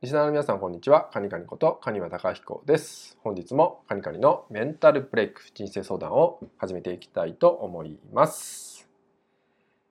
[0.00, 1.10] リスナーの皆さんこんにちは。
[1.12, 3.18] カニカニことカニワタカヒコです。
[3.24, 8.88] 本日もカニカニのメンタルブレイク人生相談を始めていきたいと思います。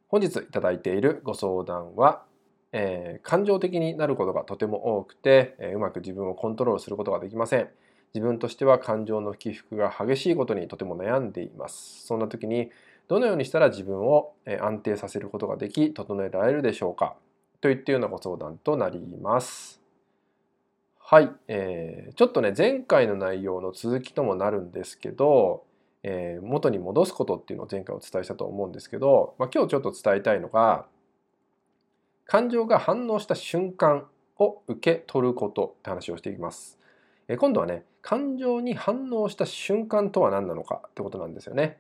[0.07, 2.23] 本日いただいているご相談は、
[2.71, 7.68] えー、感情的になることがとても多くて、えー、うまく自分をコントロールすることができません。
[8.14, 12.05] 自分としては感情の起伏が激しいことにとても悩んでいます。
[12.05, 12.71] そんな時に
[13.10, 17.18] どのようにしたら自分を安定させることができ整えられるでしょうか？
[17.60, 19.82] といったようなご相談となります。
[21.10, 25.64] はい、えー、ちょっとね前回の内容の続きともなるんですけど、
[26.04, 30.86] えー、元に戻すことっていうのを前回お伝えしたと思うんですけど、まあ、今日ちょっと伝えたいのが
[32.25, 34.06] 感情が反応した瞬間
[34.38, 36.78] を受け取ることって話をしていきます。
[37.30, 41.78] えー、今度はね感情に反応した瞬間とは何なのかってことなんですよね。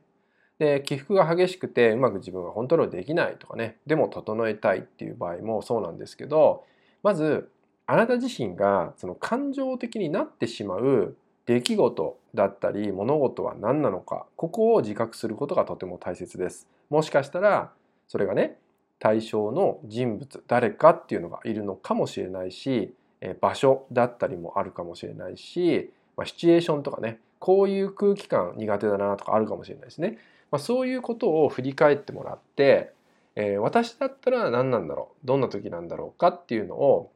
[0.57, 6.63] で起伏が激しくてうまく自分がコントロールできないとかねでも整えたいっていう場合もそうなんですけど
[7.03, 7.51] まず
[7.87, 11.15] あなた自身がその感情的になってしまう
[11.45, 16.67] 出来事だったり物事は何なのかここを自覚することがとても大切です。
[16.89, 17.71] もしかしたら
[18.07, 18.57] それがね
[18.99, 22.93] 対象の人物誰かっていうのがいるのかもしれないし
[23.39, 30.17] 場所だったりもあるかもしれないし、まあ、シチュエーションとかねこういう空気感苦手だなとかあるかもしれないですね。
[30.51, 32.93] まあ、そういうことを振り返ってもらって、
[33.35, 37.11] えー、私だったら何なんだろうどんな時なんだろうかっていうのを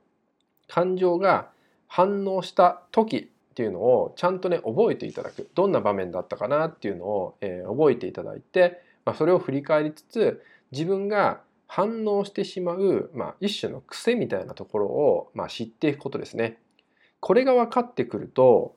[0.71, 1.49] 感情が
[1.87, 10.41] 反応した時っていうのをちゃんとね覚えていただくどんな場面だったかなっていうのを、えー、覚えていただいて、まあ、それを振り返りつつ
[10.71, 16.57] 自分が反応してしまう、まあ、一種の癖みたいなところを、まあ、知っていくことですね。
[17.19, 18.73] これが分かってくると、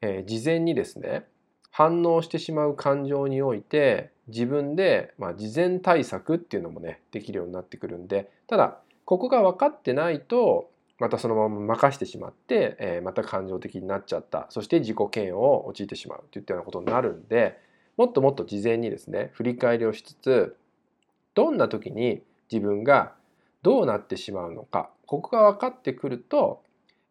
[0.00, 1.26] えー、事前にですね
[1.70, 14.46] 反応してしまう感情において自分で、まあ、事前対策っていうのもねできるようになってくるんでただここが分かってないとまたそのまま任してしまって、えー、また感情的になっちゃった。
[14.50, 17.58] そして自己嫌悪を陥ってしまうといったようなことになるんで
[17.98, 20.56] もっともっと事前にですね振り返りをしつつ
[21.34, 23.12] どんな時に自分が
[23.62, 26.62] どうなってしまうのかここが分かってくると、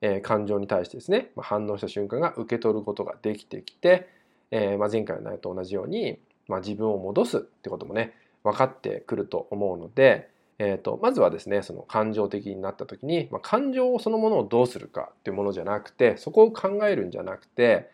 [0.01, 4.09] えー、感情に対してですね、まあ、反応した瞬間が受け取ることができてきて、
[4.51, 17.89] えーまあ、前回の内容と同じように、まあ、自分を戻すってこともね分かってくると思うのでえーと、まずはですねその感情的になった時に、まあ、感情そのものをどうするかっていうものじゃなくてそこを考えるんじゃなくて、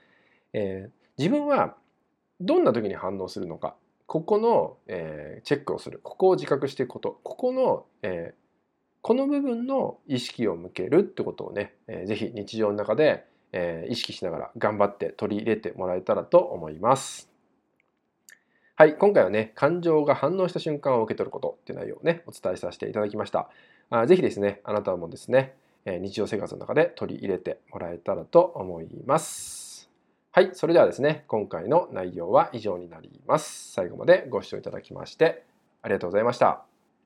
[0.53, 1.75] えー、自分は
[2.39, 3.75] どんな時に反応するのか
[4.05, 8.35] ここの、えー、チェックをするここを自覚していくことここの、えー、
[9.01, 17.32] この部分の意識を向けるってことをね、えー、ぜひ日常の中で、えー、意識しながら頑張って取り入れてもらえたらと思います。
[18.75, 23.47] はい、今回はね、感情が反応した瞬間を受け取ることっていう内容をね、お伝えさせていただきました。
[23.91, 25.53] あぜひですね、あなたもですね、
[25.85, 29.91] え日常生活の中で取り入れてもらえたらと思います。
[30.31, 33.71] はい、それではですね、今回の内容は以上になります。
[33.73, 35.43] 最後までご視聴いただきまして
[35.83, 36.72] ありがとうございました。